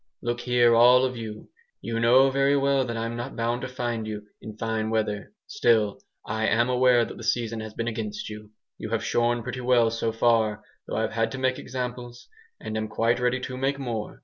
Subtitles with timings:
[0.23, 1.49] "Look here, all of you!
[1.79, 5.31] You know very well that I'm not bound to find you in fine weather.
[5.45, 8.49] Still I am aware that the season has been against you.
[8.79, 12.27] You have shorn pretty well, so far, though I've had to make examples,
[12.59, 14.19] and am quite ready to make more.